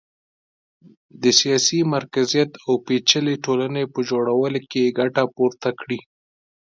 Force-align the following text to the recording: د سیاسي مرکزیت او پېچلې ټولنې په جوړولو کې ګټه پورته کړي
د 1.21 1.23
سیاسي 1.39 1.79
مرکزیت 1.95 2.51
او 2.65 2.73
پېچلې 2.85 3.35
ټولنې 3.45 3.83
په 3.93 3.99
جوړولو 4.09 4.59
کې 4.71 4.95
ګټه 4.99 5.23
پورته 5.35 5.69
کړي 5.79 5.99